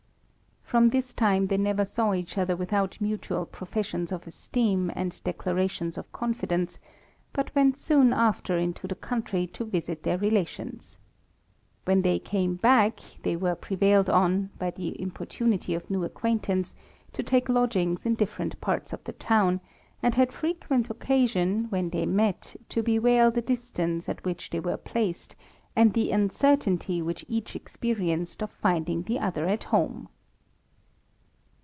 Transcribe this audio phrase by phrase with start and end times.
[0.71, 5.97] From this time they never saw each other without mutual professions of esteem, and declarations
[5.97, 6.79] of confidence,
[7.33, 11.01] but went soon after into the country to visit their relations.
[11.83, 16.77] When they came back, they were prevailed on, by the importunity of new acquaintance,
[17.11, 19.59] to take lodgings in different parts of the town,
[20.01, 24.77] and had frequent occasion, when they met, to bewail the distance at which they were
[24.77, 25.35] placed,
[25.75, 30.07] and the uncertainty which each experienced of finding the other at home.